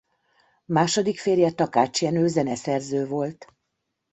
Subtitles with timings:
[0.65, 3.47] Második férje Takács Jenő zeneszerző volt.